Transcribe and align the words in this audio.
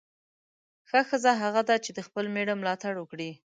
ښه 0.89 0.99
ښځه 1.09 1.31
هغه 1.41 1.61
ده 1.69 1.75
چې 1.83 1.91
د 1.93 1.99
خپل 2.07 2.25
میړه 2.35 2.53
ملاتړ 2.61 2.93
وکړي. 2.97 3.29